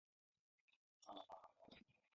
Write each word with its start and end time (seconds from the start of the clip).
She 0.89 1.03
studied 1.03 1.19
under 1.29 1.47
Mlle. 1.59 1.77